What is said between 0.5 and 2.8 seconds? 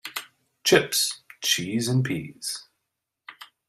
Chips, cheese and peas.